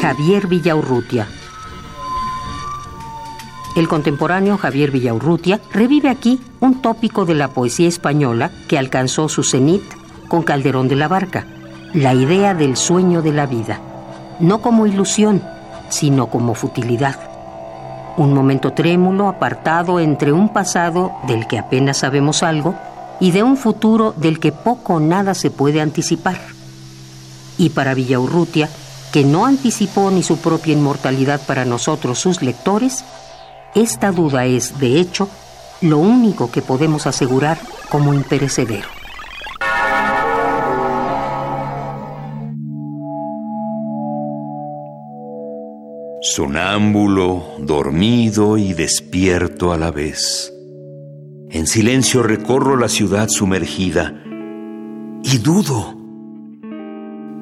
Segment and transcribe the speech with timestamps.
[0.00, 1.26] Javier Villaurrutia.
[3.74, 9.42] El contemporáneo Javier Villaurrutia revive aquí un tópico de la poesía española que alcanzó su
[9.42, 9.82] cenit
[10.28, 11.46] con Calderón de la Barca,
[11.94, 13.80] la idea del sueño de la vida,
[14.40, 15.42] no como ilusión,
[15.88, 17.18] sino como futilidad.
[18.18, 22.74] Un momento trémulo apartado entre un pasado del que apenas sabemos algo
[23.20, 26.38] y de un futuro del que poco o nada se puede anticipar.
[27.56, 28.68] Y para Villaurrutia,
[29.12, 33.04] que no anticipó ni su propia inmortalidad para nosotros, sus lectores,
[33.74, 35.28] esta duda es, de hecho,
[35.80, 38.88] lo único que podemos asegurar como imperecedero.
[46.20, 50.52] Sonámbulo, dormido y despierto a la vez.
[51.58, 54.14] En silencio recorro la ciudad sumergida
[55.24, 55.98] y dudo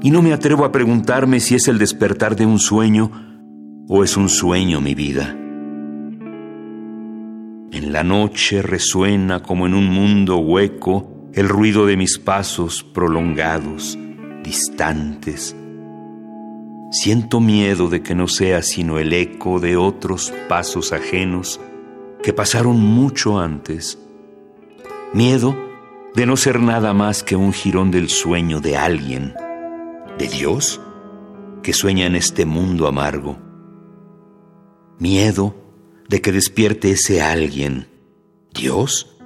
[0.00, 3.10] y no me atrevo a preguntarme si es el despertar de un sueño
[3.86, 5.36] o es un sueño mi vida.
[7.70, 13.98] En la noche resuena como en un mundo hueco el ruido de mis pasos prolongados,
[14.42, 15.54] distantes.
[16.92, 21.60] Siento miedo de que no sea sino el eco de otros pasos ajenos
[22.22, 23.98] que pasaron mucho antes.
[25.14, 25.56] Miedo
[26.14, 29.34] de no ser nada más que un jirón del sueño de alguien
[30.18, 30.80] de Dios
[31.62, 33.38] que sueña en este mundo amargo.
[34.98, 35.54] Miedo
[36.08, 37.88] de que despierte ese alguien,
[38.52, 39.16] Dios,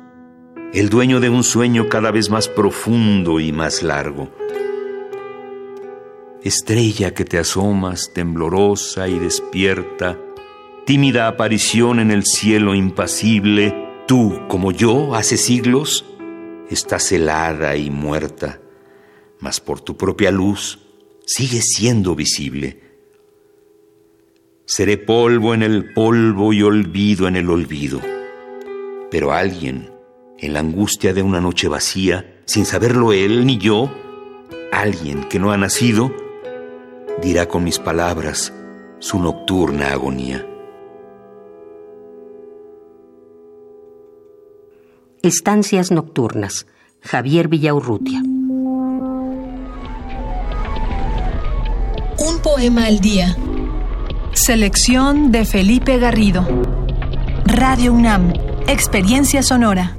[0.73, 4.31] el dueño de un sueño cada vez más profundo y más largo.
[6.45, 10.19] Estrella que te asomas temblorosa y despierta,
[10.87, 16.05] tímida aparición en el cielo impasible, tú, como yo, hace siglos,
[16.69, 18.61] estás helada y muerta
[19.41, 20.79] mas por tu propia luz
[21.27, 22.81] sigue siendo visible.
[24.67, 28.03] Seré polvo en el polvo y olvido en el olvido.
[29.11, 29.91] Pero alguien,
[30.39, 33.91] en la angustia de una noche vacía, sin saberlo él ni yo,
[34.73, 36.15] alguien que no ha nacido,
[37.23, 38.53] dirá con mis palabras
[38.99, 40.47] su nocturna agonía.
[45.23, 46.67] Estancias Nocturnas,
[47.01, 48.21] Javier Villaurrutia.
[52.19, 53.37] Un poema al día.
[54.33, 56.45] Selección de Felipe Garrido.
[57.45, 58.33] Radio UNAM.
[58.67, 59.97] Experiencia sonora.